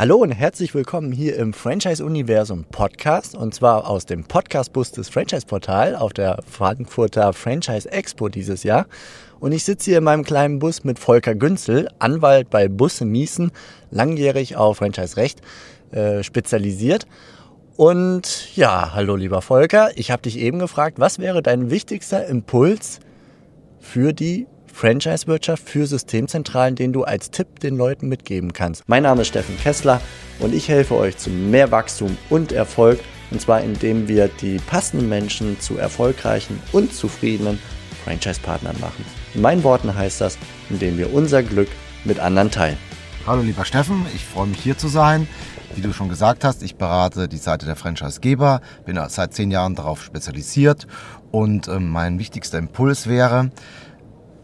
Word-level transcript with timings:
Hallo 0.00 0.18
und 0.18 0.30
herzlich 0.30 0.76
willkommen 0.76 1.10
hier 1.10 1.34
im 1.34 1.52
Franchise 1.52 2.04
Universum 2.04 2.62
Podcast 2.62 3.34
und 3.34 3.52
zwar 3.52 3.90
aus 3.90 4.06
dem 4.06 4.22
Podcast-Bus 4.22 4.92
des 4.92 5.08
Franchise-Portal 5.08 5.96
auf 5.96 6.12
der 6.12 6.38
Frankfurter 6.48 7.32
Franchise 7.32 7.90
Expo 7.90 8.28
dieses 8.28 8.62
Jahr. 8.62 8.86
Und 9.40 9.50
ich 9.50 9.64
sitze 9.64 9.90
hier 9.90 9.98
in 9.98 10.04
meinem 10.04 10.22
kleinen 10.22 10.60
Bus 10.60 10.84
mit 10.84 11.00
Volker 11.00 11.34
Günzel, 11.34 11.88
Anwalt 11.98 12.48
bei 12.48 12.68
Busse 12.68 13.06
Miesen, 13.06 13.50
langjährig 13.90 14.54
auf 14.54 14.76
Franchise-Recht 14.76 15.40
äh, 15.90 16.22
spezialisiert. 16.22 17.08
Und 17.74 18.54
ja, 18.54 18.94
hallo 18.94 19.16
lieber 19.16 19.42
Volker, 19.42 19.90
ich 19.96 20.12
habe 20.12 20.22
dich 20.22 20.38
eben 20.38 20.60
gefragt, 20.60 21.00
was 21.00 21.18
wäre 21.18 21.42
dein 21.42 21.72
wichtigster 21.72 22.24
Impuls 22.24 23.00
für 23.80 24.12
die 24.12 24.46
Franchise-Wirtschaft 24.78 25.68
für 25.68 25.88
Systemzentralen, 25.88 26.76
den 26.76 26.92
du 26.92 27.02
als 27.02 27.32
Tipp 27.32 27.58
den 27.58 27.76
Leuten 27.76 28.08
mitgeben 28.08 28.52
kannst. 28.52 28.88
Mein 28.88 29.02
Name 29.02 29.22
ist 29.22 29.28
Steffen 29.28 29.58
Kessler 29.58 30.00
und 30.38 30.54
ich 30.54 30.68
helfe 30.68 30.94
euch 30.94 31.16
zu 31.16 31.30
mehr 31.30 31.72
Wachstum 31.72 32.16
und 32.30 32.52
Erfolg. 32.52 33.00
Und 33.32 33.40
zwar 33.40 33.60
indem 33.60 34.06
wir 34.06 34.28
die 34.28 34.58
passenden 34.58 35.08
Menschen 35.08 35.58
zu 35.58 35.78
erfolgreichen 35.78 36.62
und 36.70 36.94
zufriedenen 36.94 37.58
Franchise-Partnern 38.04 38.78
machen. 38.78 39.04
In 39.34 39.40
meinen 39.40 39.64
Worten 39.64 39.96
heißt 39.96 40.20
das, 40.20 40.38
indem 40.70 40.96
wir 40.96 41.12
unser 41.12 41.42
Glück 41.42 41.68
mit 42.04 42.20
anderen 42.20 42.52
teilen. 42.52 42.78
Hallo 43.26 43.42
lieber 43.42 43.64
Steffen, 43.64 44.06
ich 44.14 44.24
freue 44.24 44.46
mich 44.46 44.60
hier 44.60 44.78
zu 44.78 44.86
sein. 44.86 45.26
Wie 45.74 45.82
du 45.82 45.92
schon 45.92 46.08
gesagt 46.08 46.44
hast, 46.44 46.62
ich 46.62 46.76
berate 46.76 47.26
die 47.26 47.38
Seite 47.38 47.66
der 47.66 47.74
Franchisegeber, 47.74 48.60
bin 48.86 48.96
seit 49.08 49.34
zehn 49.34 49.50
Jahren 49.50 49.74
darauf 49.74 50.04
spezialisiert 50.04 50.86
und 51.32 51.66
äh, 51.66 51.80
mein 51.80 52.20
wichtigster 52.20 52.58
Impuls 52.58 53.08
wäre, 53.08 53.50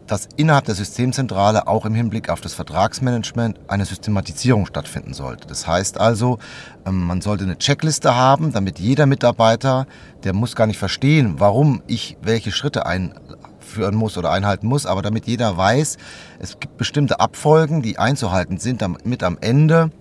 dass 0.07 0.27
innerhalb 0.35 0.65
der 0.65 0.75
Systemzentrale 0.75 1.67
auch 1.67 1.85
im 1.85 1.95
Hinblick 1.95 2.29
auf 2.29 2.41
das 2.41 2.53
Vertragsmanagement 2.53 3.59
eine 3.67 3.85
Systematisierung 3.85 4.65
stattfinden 4.65 5.13
sollte. 5.13 5.47
Das 5.47 5.67
heißt 5.67 5.99
also, 5.99 6.39
ähm, 6.85 7.05
man 7.05 7.21
sollte 7.21 7.43
eine 7.43 7.57
Checkliste 7.57 8.15
haben, 8.15 8.51
damit 8.51 8.79
jeder 8.79 9.05
Mitarbeiter, 9.05 9.87
der 10.23 10.33
muss 10.33 10.55
gar 10.55 10.67
nicht 10.67 10.79
verstehen, 10.79 11.35
warum 11.37 11.81
ich 11.87 12.17
welche 12.21 12.51
Schritte 12.51 12.85
einführen 12.85 13.95
muss 13.95 14.17
oder 14.17 14.31
einhalten 14.31 14.67
muss, 14.67 14.85
aber 14.85 15.01
damit 15.01 15.25
jeder 15.25 15.57
weiß, 15.57 15.97
es 16.39 16.59
gibt 16.59 16.77
bestimmte 16.77 17.19
Abfolgen, 17.19 17.81
die 17.81 17.97
einzuhalten 17.97 18.57
sind, 18.57 18.81
damit 18.81 19.23
am 19.23 19.37
Ende 19.41 19.91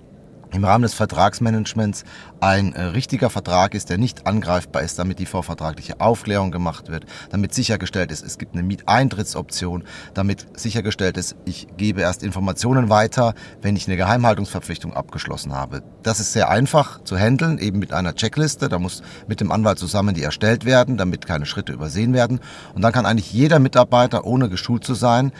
im 0.55 0.65
Rahmen 0.65 0.83
des 0.83 0.95
Vertragsmanagements 0.95 2.05
ein 2.41 2.75
äh, 2.75 2.83
richtiger 2.83 3.29
Vertrag 3.29 3.75
ist, 3.75 3.91
der 3.91 3.99
nicht 3.99 4.27
angreifbar 4.27 4.83
ist, 4.83 4.99
damit 4.99 5.19
die 5.19 5.27
vorvertragliche 5.27 6.01
Aufklärung 6.01 6.53
gemacht 6.53 6.89
wird, 6.89 7.07
damit 7.31 7.53
sichergestellt 7.53 8.13
ist, 8.13 8.25
es 8.25 8.39
gibt 8.39 8.55
eine 8.55 8.63
Mieteintrittsoption, 8.63 9.85
damit 10.15 10.47
sichergestellt 10.59 11.17
ist, 11.17 11.35
ich 11.45 11.67
gebe 11.77 12.03
erst 12.03 12.23
Informationen 12.23 12.89
weiter, 12.89 13.35
wenn 13.63 13.75
ich 13.75 13.89
eine 13.89 13.97
Geheimhaltungsverpflichtung 13.97 14.95
abgeschlossen 14.95 15.53
habe. 15.55 15.83
Das 16.03 16.21
ist 16.21 16.33
sehr 16.33 16.51
einfach 16.51 17.03
zu 17.03 17.19
handeln, 17.19 17.59
eben 17.59 17.79
mit 17.81 17.93
einer 17.93 18.15
Checkliste. 18.15 18.69
Da 18.69 18.79
muss 18.79 19.03
mit 19.27 19.41
dem 19.41 19.51
Anwalt 19.51 19.79
zusammen 19.79 20.15
die 20.15 20.23
erstellt 20.23 20.65
werden, 20.65 20.97
damit 20.97 21.27
keine 21.27 21.47
Schritte 21.47 21.73
übersehen 21.73 22.13
werden. 22.13 22.41
Und 22.75 22.83
dann 22.83 22.93
kann 22.93 23.07
eigentlich 23.07 23.33
jeder 23.33 23.59
Mitarbeiter, 23.59 24.25
ohne 24.25 24.49
geschult 24.49 24.85
zu 24.85 24.95
sein, 24.95 25.33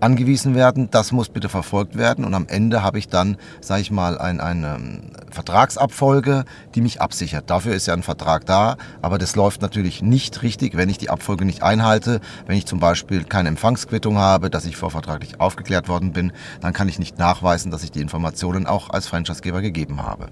angewiesen 0.00 0.54
werden, 0.54 0.88
das 0.90 1.12
muss 1.12 1.28
bitte 1.28 1.48
verfolgt 1.48 1.96
werden 1.96 2.24
und 2.24 2.34
am 2.34 2.46
Ende 2.48 2.82
habe 2.82 2.98
ich 2.98 3.08
dann, 3.08 3.36
sage 3.60 3.82
ich 3.82 3.90
mal, 3.90 4.18
ein, 4.18 4.40
eine 4.40 4.76
ähm, 4.76 5.00
Vertragsabfolge, 5.30 6.44
die 6.74 6.80
mich 6.80 7.00
absichert. 7.00 7.50
Dafür 7.50 7.74
ist 7.74 7.86
ja 7.86 7.94
ein 7.94 8.02
Vertrag 8.02 8.46
da, 8.46 8.76
aber 9.02 9.18
das 9.18 9.36
läuft 9.36 9.62
natürlich 9.62 10.02
nicht 10.02 10.42
richtig, 10.42 10.76
wenn 10.76 10.88
ich 10.88 10.98
die 10.98 11.10
Abfolge 11.10 11.44
nicht 11.44 11.62
einhalte. 11.62 12.20
Wenn 12.46 12.56
ich 12.56 12.66
zum 12.66 12.80
Beispiel 12.80 13.24
keine 13.24 13.48
Empfangsquittung 13.48 14.18
habe, 14.18 14.50
dass 14.50 14.66
ich 14.66 14.76
vorvertraglich 14.76 15.40
aufgeklärt 15.40 15.88
worden 15.88 16.12
bin, 16.12 16.32
dann 16.60 16.72
kann 16.72 16.88
ich 16.88 16.98
nicht 16.98 17.18
nachweisen, 17.18 17.70
dass 17.70 17.82
ich 17.82 17.90
die 17.90 18.00
Informationen 18.00 18.66
auch 18.66 18.90
als 18.90 19.06
Franchisegeber 19.06 19.60
gegeben 19.60 20.02
habe. 20.02 20.28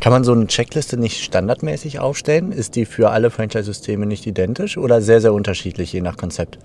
Kann 0.00 0.12
man 0.12 0.24
so 0.24 0.32
eine 0.32 0.46
Checkliste 0.46 0.96
nicht 0.96 1.22
standardmäßig 1.22 1.98
aufstellen? 1.98 2.52
Ist 2.52 2.76
die 2.76 2.86
für 2.86 3.10
alle 3.10 3.30
Franchise-Systeme 3.30 4.06
nicht 4.06 4.26
identisch 4.26 4.78
oder 4.78 5.02
sehr, 5.02 5.20
sehr 5.20 5.32
unterschiedlich, 5.32 5.92
je 5.92 6.00
nach 6.00 6.16
Konzept? 6.16 6.58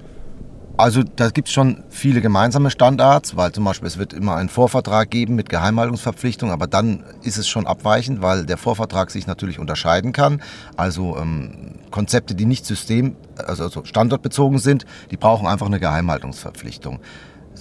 Also 0.82 1.04
da 1.04 1.30
gibt 1.30 1.48
es 1.48 1.54
schon 1.54 1.84
viele 1.92 2.22
gemeinsame 2.22 2.72
Standards, 2.72 3.38
weil 3.38 3.52
zum 3.52 3.66
Beispiel 3.66 3.88
es 3.88 4.00
wird 4.00 4.14
immer 4.14 4.38
einen 4.38 4.50
Vorvertrag 4.50 5.12
geben 5.12 5.36
mit 5.36 5.48
Geheimhaltungsverpflichtung, 5.48 6.50
aber 6.50 6.66
dann 6.66 7.04
ist 7.22 7.38
es 7.38 7.48
schon 7.48 7.68
abweichend, 7.68 8.24
weil 8.24 8.48
der 8.48 8.58
Vorvertrag 8.58 9.12
sich 9.12 9.28
natürlich 9.28 9.60
unterscheiden 9.60 10.12
kann. 10.12 10.42
Also 10.78 11.18
ähm, 11.18 11.76
Konzepte, 11.92 12.34
die 12.34 12.46
nicht 12.46 12.66
system, 12.66 13.16
also, 13.38 13.66
also 13.66 13.86
standortbezogen 13.86 14.58
sind, 14.58 14.88
die 15.12 15.18
brauchen 15.18 15.46
einfach 15.46 15.68
eine 15.68 15.80
Geheimhaltungsverpflichtung 15.80 17.00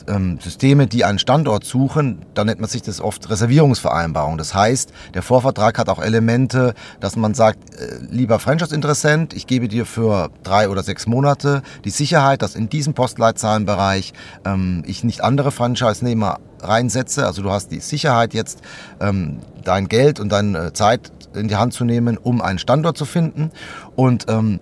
ähm, 0.09 0.39
Systeme, 0.41 0.87
die 0.87 1.05
einen 1.05 1.19
Standort 1.19 1.65
suchen, 1.65 2.25
dann 2.34 2.47
nennt 2.47 2.61
man 2.61 2.69
sich 2.69 2.83
das 2.83 3.01
oft 3.01 3.28
Reservierungsvereinbarung. 3.31 4.39
Das 4.39 4.55
heißt, 4.55 4.93
der 5.15 5.23
Vorvertrag 5.23 5.78
hat 5.78 5.89
auch 5.89 6.01
Elemente, 6.01 6.75
dass 7.01 7.17
man 7.17 7.34
sagt, 7.34 7.75
äh, 7.75 7.99
lieber 8.11 8.39
Franchise-Interessent, 8.39 9.34
ich 9.34 9.47
gebe 9.47 9.69
dir 9.69 9.87
für 9.87 10.31
drei 10.43 10.69
oder 10.69 10.83
sechs 10.83 11.06
Monate 11.06 11.62
die 11.84 11.91
Sicherheit, 11.91 12.43
dass 12.43 12.55
in 12.55 12.69
diesem 12.69 12.95
Postleitzahlenbereich 12.95 14.12
ähm, 14.45 14.83
ich 14.87 15.05
nicht 15.05 15.23
andere 15.23 15.51
Franchise-Nehmer 15.51 16.39
reinsetze. 16.61 17.27
Also 17.27 17.43
du 17.43 17.51
hast 17.51 17.71
die 17.71 17.81
Sicherheit 17.81 18.34
jetzt, 18.34 18.61
ähm, 19.01 19.39
dein 19.65 19.89
Geld 19.89 20.21
und 20.21 20.31
deine 20.31 20.72
Zeit 20.72 21.12
in 21.34 21.49
die 21.49 21.57
Hand 21.57 21.72
zu 21.72 21.84
nehmen, 21.84 22.17
um 22.17 22.43
einen 22.43 22.59
Standort 22.59 22.97
zu 22.97 23.05
finden. 23.05 23.51
Und 23.95 24.27
ähm, 24.28 24.61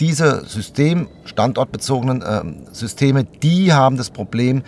diese 0.00 0.44
System, 0.46 1.08
standortbezogenen 1.24 2.22
äh, 2.22 2.74
Systeme, 2.74 3.24
die 3.24 3.72
haben 3.72 3.96
das 3.96 4.10
Problem, 4.10 4.62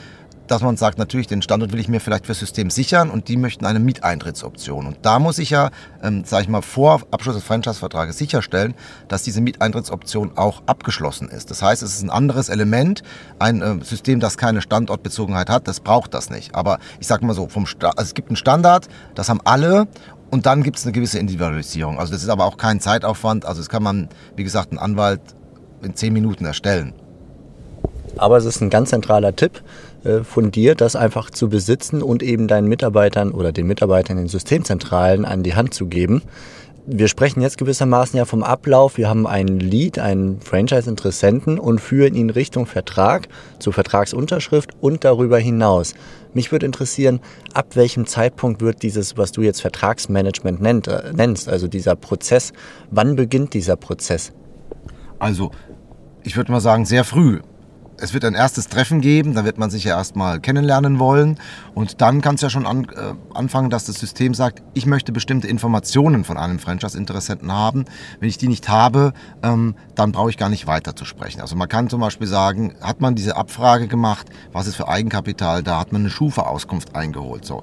dass 0.47 0.63
man 0.63 0.77
sagt, 0.77 0.99
natürlich, 0.99 1.27
den 1.27 1.43
Standort 1.43 1.73
will 1.73 1.81
ich 1.81 1.89
mir 1.89 2.01
vielleicht 2.01 2.27
für 2.27 2.35
System 2.35 2.71
sichern 2.71 3.11
und 3.11 3.29
die 3.29 3.37
möchten 3.37 3.65
eine 3.65 3.79
Mieteintrittsoption. 3.79 4.87
Und 4.87 4.99
da 5.03 5.19
muss 5.19 5.39
ich 5.39 5.51
ja, 5.51 5.71
ähm, 6.03 6.25
sage 6.25 6.45
ich 6.45 6.49
mal, 6.49 6.63
vor 6.63 7.01
Abschluss 7.11 7.37
des 7.37 7.45
Franchise-Vertrages 7.45 8.19
sicherstellen, 8.19 8.75
dass 9.09 9.23
diese 9.23 9.41
Mieteintrittsoption 9.41 10.37
auch 10.37 10.63
abgeschlossen 10.67 11.29
ist. 11.29 11.51
Das 11.51 11.63
heißt, 11.63 11.83
es 11.83 11.95
ist 11.95 12.03
ein 12.03 12.11
anderes 12.11 12.49
Element. 12.49 13.03
Ein 13.39 13.63
äh, 13.63 13.85
System, 13.85 14.21
das 14.21 14.37
keine 14.37 14.63
Standortbezogenheit 14.63 15.49
hat, 15.49 15.69
das 15.69 15.81
braucht 15.81 16.15
das 16.15 16.31
nicht. 16.31 16.55
Aber 16.55 16.79
ich 17.01 17.07
sage 17.07 17.25
mal 17.25 17.35
so, 17.35 17.49
vom 17.49 17.65
also 17.65 18.03
es 18.03 18.15
gibt 18.15 18.29
einen 18.29 18.37
Standard, 18.37 18.89
das 19.15 19.29
haben 19.29 19.41
alle 19.45 19.87
und 20.31 20.47
dann 20.47 20.63
gibt 20.63 20.79
es 20.79 20.85
eine 20.85 20.93
gewisse 20.93 21.19
Individualisierung. 21.19 21.99
Also 21.99 22.13
das 22.13 22.23
ist 22.23 22.29
aber 22.29 22.45
auch 22.45 22.57
kein 22.57 22.81
Zeitaufwand. 22.81 23.45
Also 23.45 23.61
das 23.61 23.69
kann 23.69 23.83
man, 23.83 24.09
wie 24.35 24.45
gesagt, 24.45 24.73
ein 24.73 24.79
Anwalt 24.79 25.21
in 25.83 25.95
zehn 25.95 26.13
Minuten 26.13 26.45
erstellen. 26.45 26.95
Aber 28.17 28.37
es 28.37 28.45
ist 28.45 28.61
ein 28.61 28.71
ganz 28.71 28.91
zentraler 28.91 29.35
Tipp 29.35 29.63
äh, 30.05 30.21
von 30.21 30.51
dir, 30.51 30.75
das 30.75 30.97
einfach 30.97 31.31
zu 31.31 31.49
besitzen 31.49 32.03
und 32.03 32.23
eben 32.23 32.49
deinen 32.49 32.69
Mitarbeitern 32.69 33.33
oder 33.33 33.53
den 33.53 33.67
Mitarbeitern 33.67 34.19
in 34.19 34.25
den 34.25 34.29
Systemzentralen 34.29 35.25
an 35.25 35.43
die 35.43 35.55
Hand 35.55 35.75
zu 35.75 35.87
geben 35.87 36.23
wir 36.85 37.07
sprechen 37.07 37.41
jetzt 37.43 37.59
gewissermaßen 37.59 38.17
ja 38.17 38.25
vom 38.25 38.43
Ablauf. 38.43 38.97
Wir 38.97 39.09
haben 39.09 39.27
einen 39.27 39.61
Lead, 39.61 39.99
einen 39.99 40.41
Franchise-Interessenten 40.41 41.59
und 41.59 41.81
führen 41.81 42.15
ihn 42.15 42.31
Richtung 42.31 42.67
Vertrag, 42.67 43.29
zur 43.59 43.73
Vertragsunterschrift 43.73 44.71
und 44.81 45.05
darüber 45.05 45.39
hinaus. 45.39 45.95
Mich 46.35 46.51
würde 46.51 46.67
interessieren, 46.67 47.21
ab 47.55 47.77
welchem 47.77 48.07
Zeitpunkt 48.07 48.61
wird 48.61 48.83
dieses, 48.83 49.17
was 49.17 49.33
du 49.33 49.43
jetzt 49.43 49.61
Vertragsmanagement 49.61 50.61
nennt, 50.61 50.89
äh, 50.89 51.13
nennst, 51.15 51.49
also 51.49 51.69
dieser 51.69 51.95
Prozess, 51.95 52.53
wann 52.91 53.15
beginnt 53.15 53.55
dieser 53.55 53.77
Prozess? 53.77 54.33
Also, 55.19 55.53
ich 56.25 56.37
würde 56.37 56.51
mal 56.51 56.61
sagen, 56.61 56.85
sehr 56.85 57.05
früh 57.05 57.41
es 58.03 58.13
wird 58.13 58.25
ein 58.25 58.35
erstes 58.35 58.69
Treffen 58.69 59.01
geben, 59.01 59.35
da 59.35 59.45
wird 59.45 59.59
man 59.59 59.71
sich 59.71 59.85
ja 59.85 59.97
erstmal 59.97 60.41
kennenlernen 60.41 60.99
wollen 60.99 61.39
und 61.73 62.01
dann 62.01 62.21
kann 62.21 62.35
es 62.35 62.41
ja 62.41 62.51
schon 62.51 62.67
an, 62.67 62.85
äh, 62.85 63.15
anfangen, 63.33 63.71
dass 63.71 63.85
das 63.85 63.95
System 63.95 64.35
sagt, 64.35 64.61
ich 64.75 64.87
möchte 64.87 65.13
bestimmte 65.13 65.47
Informationen 65.47 66.25
von 66.25 66.37
einem 66.37 66.59
Franchise-Interessenten 66.59 67.53
haben. 67.53 67.85
Wenn 68.19 68.29
ich 68.29 68.39
die 68.39 68.49
nicht 68.49 68.69
habe, 68.69 69.13
ähm, 69.45 69.77
dann 69.95 70.11
brauche 70.11 70.31
ich 70.31 70.37
gar 70.37 70.49
nicht 70.49 70.67
weiter 70.67 70.97
zu 70.97 71.05
sprechen. 71.05 71.41
Also 71.41 71.55
man 71.55 71.69
kann 71.69 71.89
zum 71.89 72.01
Beispiel 72.01 72.27
sagen, 72.27 72.75
hat 72.81 73.01
man 73.01 73.15
diese 73.15 73.37
Abfrage 73.37 73.87
gemacht, 73.87 74.27
was 74.53 74.67
ist 74.67 74.75
für 74.75 74.89
Eigenkapital 74.89 75.63
da, 75.63 75.79
hat 75.79 75.93
man 75.93 76.03
eine 76.03 76.11
Schufa-Auskunft 76.11 76.97
eingeholt. 76.97 77.45
So. 77.45 77.63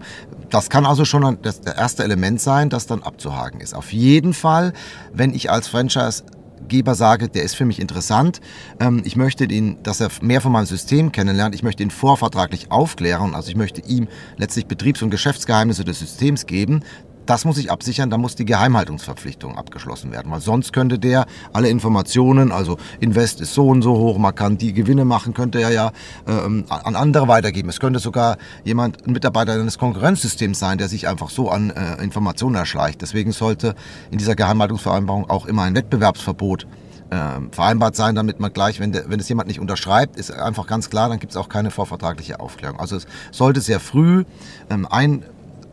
Das 0.50 0.70
kann 0.70 0.86
also 0.86 1.04
schon 1.04 1.38
das, 1.42 1.60
das 1.60 1.76
erste 1.76 2.06
Element 2.06 2.40
sein, 2.40 2.70
das 2.70 2.88
dann 2.88 3.04
abzuhaken 3.04 3.60
ist. 3.60 3.76
Auf 3.76 3.92
jeden 3.92 4.34
Fall, 4.34 4.72
wenn 5.12 5.34
ich 5.34 5.52
als 5.52 5.68
Franchise 5.68 6.24
Geber 6.68 6.96
sage, 6.96 7.30
der 7.30 7.44
ist 7.44 7.56
für 7.56 7.66
mich 7.66 7.80
interessant. 7.80 8.42
Ähm, 8.80 9.02
ich 9.06 9.16
möchte 9.16 9.46
ihn, 9.46 9.78
dass 9.84 10.02
er 10.02 10.10
mehr 10.22 10.42
von 10.42 10.52
meinem 10.52 10.66
System 10.66 11.12
kennenlernt. 11.12 11.56
Ich 11.56 11.64
möchte 11.64 11.84
ihn 11.84 11.92
vorvertraglich 11.92 12.72
aufklären. 12.72 13.36
Also 13.36 13.50
ich 13.50 13.56
möchte 13.56 13.82
ihm 13.82 14.08
letztlich 14.38 14.68
Betriebs- 14.68 15.02
und 15.02 15.10
Geschäftsgeheimnisse 15.10 15.84
des 15.84 16.00
Systems 16.00 16.46
geben. 16.46 16.84
Das 17.30 17.46
muss 17.46 17.60
ich 17.60 17.70
absichern, 17.70 18.10
da 18.10 18.18
muss 18.18 18.36
die 18.36 18.44
Geheimhaltungsverpflichtung 18.44 19.56
abgeschlossen 19.56 20.12
werden, 20.12 20.32
weil 20.32 20.42
sonst 20.42 20.74
könnte 20.74 20.98
der 20.98 21.28
alle 21.54 21.70
Informationen, 21.70 22.52
also 22.52 22.78
Invest 23.00 23.40
ist 23.40 23.54
so 23.54 23.68
und 23.68 23.84
so 23.84 23.96
hoch, 23.96 24.18
man 24.18 24.34
kann 24.34 24.58
die 24.58 24.74
Gewinne 24.74 25.06
machen, 25.06 25.36
könnte 25.36 25.62
er 25.62 25.72
ja 25.72 25.92
ähm, 26.28 26.66
an 26.70 26.96
andere 26.96 27.28
weitergeben. 27.28 27.70
Es 27.70 27.80
könnte 27.80 28.00
sogar 28.00 28.38
jemand, 28.64 29.06
ein 29.06 29.12
Mitarbeiter 29.12 29.54
eines 29.54 29.78
Konkurrenzsystems 29.78 30.58
sein, 30.58 30.80
der 30.80 30.90
sich 30.90 31.08
einfach 31.08 31.30
so 31.30 31.52
an 31.52 31.70
äh, 31.70 32.04
Informationen 32.04 32.56
erschleicht. 32.56 33.04
Deswegen 33.04 33.32
sollte 33.32 33.76
in 34.10 34.18
dieser 34.18 34.34
Geheimhaltungsvereinbarung 34.34 35.30
auch 35.30 35.46
immer 35.46 35.62
ein 35.62 35.76
Wettbewerbsverbot 35.76 36.66
äh, 37.12 37.18
vereinbart 37.52 37.96
sein, 37.96 38.16
damit 38.16 38.40
man 38.40 38.52
gleich, 38.54 38.80
wenn, 38.80 38.92
der, 38.92 39.08
wenn 39.08 39.20
es 39.20 39.30
jemand 39.30 39.50
nicht 39.50 39.60
unterschreibt, 39.60 40.16
ist 40.16 40.32
einfach 40.32 40.66
ganz 40.66 40.90
klar, 40.90 41.10
dann 41.10 41.20
gibt 41.20 41.34
es 41.34 41.38
auch 41.38 41.48
keine 41.48 41.70
vorvertragliche 41.70 42.40
Aufklärung. 42.40 42.80
Also 42.80 42.96
es 42.96 43.06
sollte 43.32 43.62
sehr 43.62 43.80
früh 43.80 44.24
ähm, 44.72 44.88
ein 44.90 45.24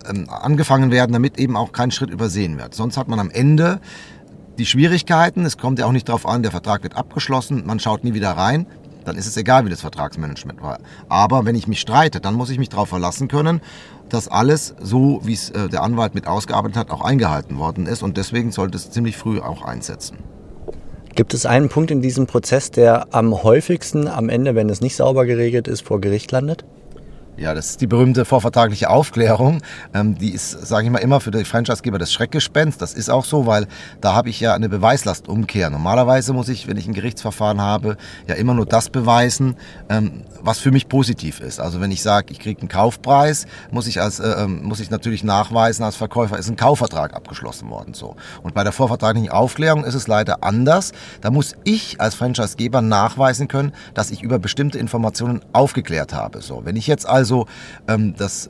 ähm, 0.08 0.28
angefangen 0.28 0.90
werden, 0.90 1.12
damit 1.12 1.38
eben 1.38 1.56
auch 1.56 1.72
kein 1.72 1.90
Schritt 1.90 2.10
übersehen 2.10 2.58
wird. 2.58 2.74
Sonst 2.74 2.96
hat 2.96 3.08
man 3.08 3.18
am 3.18 3.30
Ende 3.30 3.80
die 4.58 4.66
Schwierigkeiten, 4.66 5.44
es 5.44 5.58
kommt 5.58 5.78
ja 5.78 5.86
auch 5.86 5.92
nicht 5.92 6.08
darauf 6.08 6.26
an, 6.26 6.42
der 6.42 6.50
Vertrag 6.50 6.82
wird 6.82 6.96
abgeschlossen, 6.96 7.64
man 7.66 7.78
schaut 7.78 8.04
nie 8.04 8.14
wieder 8.14 8.30
rein, 8.30 8.66
dann 9.04 9.16
ist 9.16 9.26
es 9.26 9.36
egal, 9.36 9.64
wie 9.64 9.70
das 9.70 9.80
Vertragsmanagement 9.80 10.62
war. 10.62 10.78
Aber 11.08 11.44
wenn 11.44 11.54
ich 11.54 11.68
mich 11.68 11.80
streite, 11.80 12.20
dann 12.20 12.34
muss 12.34 12.50
ich 12.50 12.58
mich 12.58 12.68
darauf 12.68 12.88
verlassen 12.88 13.28
können, 13.28 13.60
dass 14.08 14.28
alles 14.28 14.74
so, 14.80 15.20
wie 15.24 15.32
es 15.32 15.50
äh, 15.50 15.68
der 15.68 15.82
Anwalt 15.82 16.14
mit 16.14 16.26
ausgearbeitet 16.26 16.76
hat, 16.76 16.90
auch 16.90 17.02
eingehalten 17.02 17.58
worden 17.58 17.86
ist. 17.86 18.02
Und 18.02 18.16
deswegen 18.16 18.52
sollte 18.52 18.76
es 18.76 18.90
ziemlich 18.90 19.16
früh 19.16 19.40
auch 19.40 19.62
einsetzen. 19.62 20.18
Gibt 21.14 21.32
es 21.32 21.46
einen 21.46 21.70
Punkt 21.70 21.90
in 21.90 22.02
diesem 22.02 22.26
Prozess, 22.26 22.70
der 22.70 23.14
am 23.14 23.42
häufigsten 23.42 24.06
am 24.06 24.28
Ende, 24.28 24.54
wenn 24.54 24.68
es 24.68 24.82
nicht 24.82 24.96
sauber 24.96 25.24
geregelt 25.24 25.66
ist, 25.66 25.80
vor 25.80 25.98
Gericht 25.98 26.30
landet? 26.30 26.65
Ja, 27.38 27.52
das 27.52 27.70
ist 27.70 27.82
die 27.82 27.86
berühmte 27.86 28.24
vorvertragliche 28.24 28.88
Aufklärung. 28.88 29.60
Ähm, 29.92 30.16
die 30.16 30.30
ist, 30.30 30.52
sage 30.52 30.86
ich 30.86 30.90
mal, 30.90 31.00
immer 31.00 31.20
für 31.20 31.30
die 31.30 31.44
Franchisegeber 31.44 31.98
das 31.98 32.10
Schreckgespenst. 32.10 32.80
Das 32.80 32.94
ist 32.94 33.10
auch 33.10 33.26
so, 33.26 33.44
weil 33.46 33.66
da 34.00 34.14
habe 34.14 34.30
ich 34.30 34.40
ja 34.40 34.54
eine 34.54 34.70
Beweislastumkehr. 34.70 35.68
Normalerweise 35.68 36.32
muss 36.32 36.48
ich, 36.48 36.66
wenn 36.66 36.78
ich 36.78 36.86
ein 36.86 36.94
Gerichtsverfahren 36.94 37.60
habe, 37.60 37.98
ja 38.26 38.36
immer 38.36 38.54
nur 38.54 38.64
das 38.64 38.88
beweisen, 38.88 39.56
ähm, 39.90 40.22
was 40.40 40.60
für 40.60 40.70
mich 40.70 40.88
positiv 40.88 41.40
ist. 41.40 41.60
Also 41.60 41.82
wenn 41.82 41.90
ich 41.90 42.02
sage, 42.02 42.28
ich 42.30 42.38
kriege 42.38 42.60
einen 42.60 42.70
Kaufpreis, 42.70 43.44
muss 43.70 43.86
ich, 43.86 44.00
als, 44.00 44.18
äh, 44.18 44.28
ähm, 44.28 44.62
muss 44.62 44.80
ich 44.80 44.88
natürlich 44.88 45.22
nachweisen 45.22 45.84
als 45.84 45.96
Verkäufer, 45.96 46.38
ist 46.38 46.48
ein 46.48 46.56
Kaufvertrag 46.56 47.12
abgeschlossen 47.14 47.68
worden. 47.68 47.92
So. 47.92 48.16
Und 48.42 48.54
bei 48.54 48.64
der 48.64 48.72
vorvertraglichen 48.72 49.28
Aufklärung 49.28 49.84
ist 49.84 49.94
es 49.94 50.06
leider 50.06 50.42
anders. 50.42 50.92
Da 51.20 51.30
muss 51.30 51.54
ich 51.64 52.00
als 52.00 52.14
Franchisegeber 52.14 52.80
nachweisen 52.80 53.46
können, 53.46 53.72
dass 53.92 54.10
ich 54.10 54.22
über 54.22 54.38
bestimmte 54.38 54.78
Informationen 54.78 55.42
aufgeklärt 55.52 56.14
habe. 56.14 56.40
So. 56.40 56.64
Wenn 56.64 56.76
ich 56.76 56.86
jetzt 56.86 57.06
also 57.06 57.25
also 57.26 57.46
ähm, 57.88 58.14
das 58.16 58.48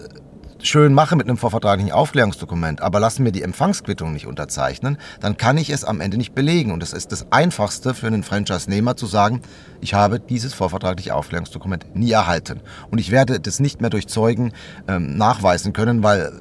schön 0.62 0.94
mache 0.94 1.16
mit 1.16 1.28
einem 1.28 1.36
vorvertraglichen 1.36 1.92
Aufklärungsdokument, 1.92 2.80
aber 2.80 3.00
lassen 3.00 3.22
mir 3.22 3.32
die 3.32 3.42
Empfangsquittung 3.42 4.12
nicht 4.12 4.26
unterzeichnen, 4.26 4.98
dann 5.20 5.36
kann 5.36 5.58
ich 5.58 5.70
es 5.70 5.84
am 5.84 6.00
Ende 6.00 6.16
nicht 6.16 6.34
belegen. 6.34 6.72
Und 6.72 6.80
das 6.80 6.92
ist 6.92 7.12
das 7.12 7.30
Einfachste 7.30 7.94
für 7.94 8.06
einen 8.06 8.22
Franchise-Nehmer 8.22 8.96
zu 8.96 9.06
sagen, 9.06 9.42
ich 9.80 9.94
habe 9.94 10.20
dieses 10.20 10.54
vorvertragliche 10.54 11.14
Aufklärungsdokument 11.14 11.94
nie 11.94 12.10
erhalten. 12.10 12.60
Und 12.90 12.98
ich 12.98 13.10
werde 13.10 13.40
das 13.40 13.60
nicht 13.60 13.80
mehr 13.80 13.90
durch 13.90 14.08
Zeugen 14.08 14.52
ähm, 14.88 15.16
nachweisen 15.16 15.72
können, 15.72 16.02
weil 16.02 16.32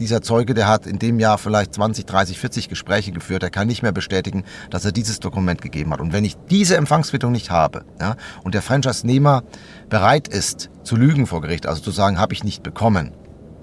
dieser 0.00 0.22
Zeuge, 0.22 0.54
der 0.54 0.68
hat 0.68 0.86
in 0.86 0.98
dem 0.98 1.20
Jahr 1.20 1.38
vielleicht 1.38 1.74
20, 1.74 2.06
30, 2.06 2.38
40 2.38 2.68
Gespräche 2.68 3.12
geführt, 3.12 3.42
er 3.42 3.50
kann 3.50 3.66
nicht 3.66 3.82
mehr 3.82 3.92
bestätigen, 3.92 4.44
dass 4.70 4.84
er 4.84 4.92
dieses 4.92 5.20
Dokument 5.20 5.62
gegeben 5.62 5.92
hat. 5.92 6.00
Und 6.00 6.12
wenn 6.12 6.24
ich 6.24 6.36
diese 6.50 6.76
Empfangsquittung 6.76 7.32
nicht 7.32 7.50
habe 7.50 7.84
ja, 8.00 8.16
und 8.42 8.54
der 8.54 8.62
Franchise-Nehmer 8.62 9.44
bereit 9.88 10.28
ist, 10.28 10.70
zu 10.82 10.96
lügen 10.96 11.26
vor 11.26 11.40
Gericht, 11.40 11.66
also 11.66 11.80
zu 11.80 11.90
sagen, 11.90 12.18
habe 12.18 12.34
ich 12.34 12.44
nicht 12.44 12.62
bekommen, 12.62 13.12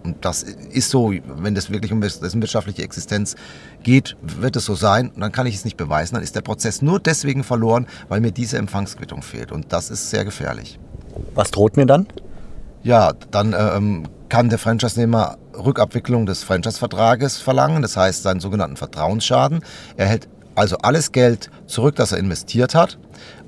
und 0.04 0.26
das 0.26 0.44
ist 0.44 0.90
so, 0.90 1.14
wenn 1.26 1.56
das 1.56 1.70
wirklich 1.70 1.92
um 1.92 2.02
dessen 2.02 2.42
wirtschaftliche 2.42 2.84
Existenz 2.84 3.36
geht, 3.84 4.18
wird 4.22 4.56
es 4.56 4.66
so 4.66 4.76
sein. 4.76 5.10
Und 5.10 5.22
dann 5.22 5.32
kann 5.32 5.46
ich 5.48 5.56
es 5.56 5.66
nicht 5.66 5.78
beweisen. 5.78 6.16
Dann 6.16 6.24
ist 6.24 6.36
der 6.36 6.42
Prozess 6.42 6.82
nur 6.82 7.00
deswegen 7.00 7.44
verloren, 7.44 7.88
weil 8.10 8.22
mir 8.22 8.32
diese 8.32 8.58
Empfangsquittung 8.58 9.22
fehlt. 9.22 9.52
Und 9.52 9.72
das 9.74 9.90
ist 9.90 10.10
sehr 10.10 10.26
gefährlich. 10.26 10.80
Was 11.36 11.52
droht 11.52 11.78
mir 11.78 11.86
dann? 11.86 12.08
Ja, 12.84 13.14
dann 13.30 13.54
ähm, 13.58 14.08
kann 14.30 14.50
der 14.50 14.58
Franchise-Nehmer 14.58 15.38
Rückabwicklung 15.54 16.26
des 16.26 16.44
Franchise-Vertrages 16.44 17.38
verlangen, 17.38 17.82
das 17.82 17.98
heißt 17.98 18.24
seinen 18.24 18.40
sogenannten 18.40 18.78
Vertrauensschaden. 18.78 19.64
Er 19.98 20.08
hält 20.08 20.30
also 20.56 20.78
alles 20.78 21.12
Geld 21.12 21.50
zurück, 21.68 21.96
das 21.96 22.12
er 22.12 22.18
investiert 22.18 22.76
hat, 22.76 22.98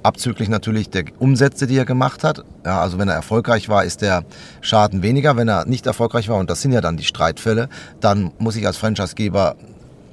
abzüglich 0.03 0.49
natürlich 0.49 0.89
der 0.89 1.05
Umsätze, 1.19 1.67
die 1.67 1.77
er 1.77 1.85
gemacht 1.85 2.23
hat. 2.23 2.43
Ja, 2.65 2.81
also 2.81 2.97
wenn 2.97 3.07
er 3.07 3.15
erfolgreich 3.15 3.69
war, 3.69 3.83
ist 3.83 4.01
der 4.01 4.23
Schaden 4.61 5.01
weniger. 5.01 5.37
Wenn 5.37 5.47
er 5.47 5.65
nicht 5.65 5.85
erfolgreich 5.85 6.29
war, 6.29 6.37
und 6.37 6.49
das 6.49 6.61
sind 6.61 6.71
ja 6.71 6.81
dann 6.81 6.97
die 6.97 7.03
Streitfälle, 7.03 7.69
dann 7.99 8.31
muss 8.37 8.55
ich 8.55 8.67
als 8.67 8.77
Franchisegeber 8.77 9.55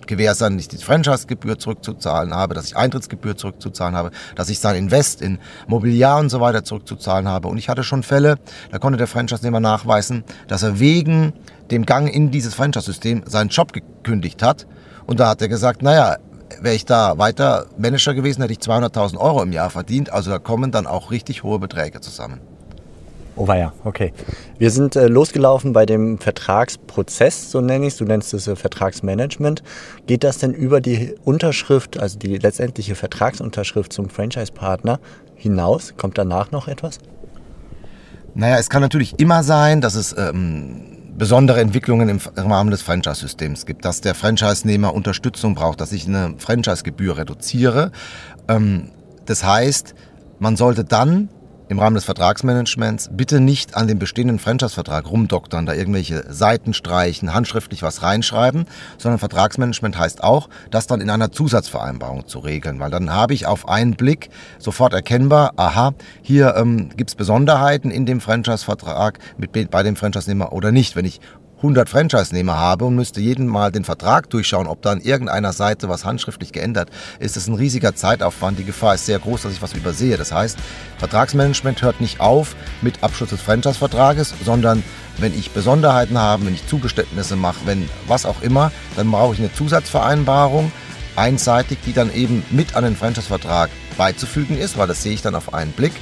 gewähr 0.06 0.34
sein, 0.34 0.54
dass 0.56 0.62
ich 0.62 0.68
die 0.68 0.84
Franchise-Gebühr 0.84 1.58
zurückzuzahlen 1.58 2.34
habe, 2.34 2.54
dass 2.54 2.66
ich 2.66 2.76
Eintrittsgebühr 2.76 3.36
zurückzuzahlen 3.36 3.94
habe, 3.94 4.10
dass 4.34 4.48
ich 4.48 4.58
sein 4.58 4.74
Invest 4.74 5.22
in 5.22 5.38
Mobiliar 5.68 6.18
und 6.18 6.30
so 6.30 6.40
weiter 6.40 6.64
zurückzuzahlen 6.64 7.28
habe. 7.28 7.48
Und 7.48 7.58
ich 7.58 7.68
hatte 7.68 7.84
schon 7.84 8.02
Fälle, 8.02 8.36
da 8.72 8.78
konnte 8.78 8.96
der 8.96 9.06
Franchise-Nehmer 9.06 9.60
nachweisen, 9.60 10.24
dass 10.48 10.64
er 10.64 10.80
wegen 10.80 11.32
dem 11.70 11.86
Gang 11.86 12.12
in 12.12 12.32
dieses 12.32 12.54
Franchise-System 12.54 13.22
seinen 13.26 13.50
Job 13.50 13.72
gekündigt 13.72 14.42
hat. 14.42 14.66
Und 15.06 15.20
da 15.20 15.28
hat 15.28 15.42
er 15.42 15.48
gesagt, 15.48 15.82
naja, 15.82 16.16
wäre 16.60 16.74
ich 16.74 16.84
da 16.84 17.18
weiter 17.18 17.66
Manager 17.78 18.14
gewesen, 18.14 18.42
hätte 18.42 18.52
ich 18.52 18.58
200.000 18.58 19.18
Euro 19.18 19.42
im 19.42 19.52
Jahr 19.52 19.70
verdient. 19.70 20.12
Also 20.12 20.30
da 20.30 20.38
kommen 20.38 20.70
dann 20.70 20.86
auch 20.86 21.10
richtig 21.10 21.42
hohe 21.42 21.58
Beträge 21.58 22.00
zusammen. 22.00 22.40
Oh 23.36 23.46
ja, 23.46 23.72
okay. 23.84 24.12
Wir 24.58 24.70
sind 24.70 24.96
äh, 24.96 25.06
losgelaufen 25.06 25.72
bei 25.72 25.86
dem 25.86 26.18
Vertragsprozess, 26.18 27.50
so 27.50 27.60
nenne 27.60 27.86
ich 27.86 27.94
es. 27.94 27.98
Du 27.98 28.04
nennst 28.04 28.34
es 28.34 28.46
äh, 28.46 28.56
Vertragsmanagement. 28.56 29.62
Geht 30.06 30.24
das 30.24 30.38
denn 30.38 30.52
über 30.52 30.80
die 30.80 31.14
Unterschrift, 31.24 31.98
also 31.98 32.18
die 32.18 32.36
letztendliche 32.36 32.94
Vertragsunterschrift 32.94 33.92
zum 33.92 34.10
Franchise-Partner 34.10 35.00
hinaus? 35.36 35.94
Kommt 35.96 36.18
danach 36.18 36.50
noch 36.50 36.68
etwas? 36.68 36.98
Naja, 38.34 38.58
es 38.58 38.68
kann 38.68 38.82
natürlich 38.82 39.18
immer 39.18 39.42
sein, 39.42 39.80
dass 39.80 39.94
es 39.94 40.14
ähm, 40.18 40.99
besondere 41.16 41.60
Entwicklungen 41.60 42.08
im 42.08 42.20
Rahmen 42.36 42.70
des 42.70 42.82
Franchise-Systems 42.82 43.66
gibt, 43.66 43.84
dass 43.84 44.00
der 44.00 44.14
Franchise-Nehmer 44.14 44.94
Unterstützung 44.94 45.54
braucht, 45.54 45.80
dass 45.80 45.92
ich 45.92 46.06
eine 46.06 46.34
Franchise-Gebühr 46.38 47.16
reduziere. 47.16 47.92
Ähm, 48.48 48.90
das 49.26 49.44
heißt, 49.44 49.94
man 50.38 50.56
sollte 50.56 50.84
dann 50.84 51.28
im 51.70 51.78
Rahmen 51.78 51.94
des 51.94 52.04
Vertragsmanagements 52.04 53.10
bitte 53.12 53.38
nicht 53.38 53.76
an 53.76 53.86
dem 53.86 54.00
bestehenden 54.00 54.40
Franchise-Vertrag 54.40 55.08
rumdoktern, 55.08 55.66
da 55.66 55.72
irgendwelche 55.72 56.24
Seiten 56.28 56.74
streichen, 56.74 57.32
handschriftlich 57.32 57.84
was 57.84 58.02
reinschreiben, 58.02 58.66
sondern 58.98 59.20
Vertragsmanagement 59.20 59.96
heißt 59.96 60.24
auch, 60.24 60.48
das 60.72 60.88
dann 60.88 61.00
in 61.00 61.08
einer 61.08 61.30
Zusatzvereinbarung 61.30 62.26
zu 62.26 62.40
regeln, 62.40 62.80
weil 62.80 62.90
dann 62.90 63.12
habe 63.12 63.34
ich 63.34 63.46
auf 63.46 63.68
einen 63.68 63.94
Blick 63.94 64.30
sofort 64.58 64.92
erkennbar, 64.92 65.52
aha, 65.56 65.94
hier 66.22 66.56
ähm, 66.56 66.88
gibt 66.96 67.10
es 67.10 67.14
Besonderheiten 67.14 67.92
in 67.92 68.04
dem 68.04 68.20
Franchise-Vertrag 68.20 69.20
mit, 69.38 69.52
bei 69.70 69.82
dem 69.84 69.94
Franchise-Nehmer 69.94 70.52
oder 70.52 70.72
nicht. 70.72 70.96
Wenn 70.96 71.04
ich 71.04 71.20
100 71.60 71.90
Franchise-Nehmer 71.90 72.56
habe 72.56 72.86
und 72.86 72.96
müsste 72.96 73.20
jeden 73.20 73.46
Mal 73.46 73.70
den 73.70 73.84
Vertrag 73.84 74.30
durchschauen, 74.30 74.66
ob 74.66 74.80
da 74.80 74.92
an 74.92 75.02
irgendeiner 75.02 75.52
Seite 75.52 75.90
was 75.90 76.06
handschriftlich 76.06 76.52
geändert 76.52 76.88
ist, 77.18 77.36
ist 77.36 77.48
ein 77.48 77.54
riesiger 77.54 77.94
Zeitaufwand. 77.94 78.58
Die 78.58 78.64
Gefahr 78.64 78.94
ist 78.94 79.04
sehr 79.04 79.18
groß, 79.18 79.42
dass 79.42 79.52
ich 79.52 79.60
was 79.60 79.74
übersehe. 79.74 80.16
Das 80.16 80.32
heißt, 80.32 80.58
Vertragsmanagement 80.98 81.82
hört 81.82 82.00
nicht 82.00 82.20
auf 82.20 82.56
mit 82.80 83.02
Abschluss 83.02 83.28
des 83.28 83.42
Franchise-Vertrages, 83.42 84.34
sondern 84.42 84.82
wenn 85.18 85.38
ich 85.38 85.50
Besonderheiten 85.50 86.16
habe, 86.16 86.46
wenn 86.46 86.54
ich 86.54 86.66
Zugeständnisse 86.66 87.36
mache, 87.36 87.66
wenn 87.66 87.88
was 88.06 88.24
auch 88.24 88.40
immer, 88.40 88.72
dann 88.96 89.10
brauche 89.10 89.34
ich 89.34 89.40
eine 89.40 89.52
Zusatzvereinbarung, 89.52 90.72
einseitig, 91.14 91.78
die 91.84 91.92
dann 91.92 92.12
eben 92.14 92.42
mit 92.50 92.74
an 92.74 92.84
den 92.84 92.96
Franchise-Vertrag 92.96 93.68
beizufügen 93.98 94.56
ist, 94.56 94.78
weil 94.78 94.88
das 94.88 95.02
sehe 95.02 95.12
ich 95.12 95.20
dann 95.20 95.34
auf 95.34 95.52
einen 95.52 95.72
Blick. 95.72 95.92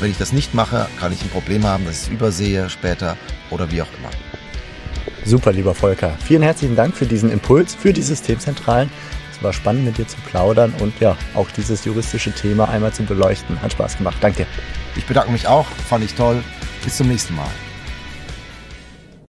Wenn 0.00 0.10
ich 0.10 0.18
das 0.18 0.32
nicht 0.32 0.54
mache, 0.54 0.88
kann 0.98 1.12
ich 1.12 1.22
ein 1.22 1.30
Problem 1.30 1.64
haben, 1.64 1.84
dass 1.84 1.94
ich 1.94 2.02
es 2.02 2.08
übersehe 2.08 2.68
später 2.68 3.16
oder 3.50 3.70
wie 3.70 3.80
auch 3.80 3.88
immer. 4.00 4.10
Super, 5.24 5.52
lieber 5.52 5.74
Volker. 5.74 6.16
Vielen 6.22 6.42
herzlichen 6.42 6.76
Dank 6.76 6.94
für 6.94 7.06
diesen 7.06 7.30
Impuls 7.30 7.74
für 7.74 7.92
die 7.92 8.02
Systemzentralen. 8.02 8.90
Es 9.32 9.42
war 9.42 9.52
spannend, 9.52 9.84
mit 9.84 9.98
dir 9.98 10.06
zu 10.06 10.18
plaudern 10.28 10.74
und 10.80 11.00
ja, 11.00 11.16
auch 11.34 11.50
dieses 11.50 11.84
juristische 11.84 12.32
Thema 12.32 12.68
einmal 12.68 12.92
zu 12.92 13.04
beleuchten. 13.04 13.60
Hat 13.62 13.72
Spaß 13.72 13.96
gemacht. 13.96 14.18
Danke. 14.20 14.46
Ich 14.96 15.06
bedanke 15.06 15.32
mich 15.32 15.48
auch. 15.48 15.66
Fand 15.88 16.04
ich 16.04 16.14
toll. 16.14 16.42
Bis 16.84 16.98
zum 16.98 17.08
nächsten 17.08 17.34
Mal. 17.34 17.50